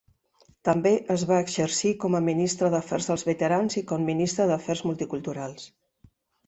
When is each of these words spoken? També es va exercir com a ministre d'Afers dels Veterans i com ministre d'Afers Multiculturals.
També 0.69 0.93
es 1.15 1.25
va 1.31 1.37
exercir 1.45 1.91
com 2.05 2.17
a 2.19 2.23
ministre 2.29 2.73
d'Afers 2.77 3.11
dels 3.13 3.27
Veterans 3.31 3.81
i 3.83 3.87
com 3.93 4.11
ministre 4.13 4.53
d'Afers 4.55 4.87
Multiculturals. 4.91 5.75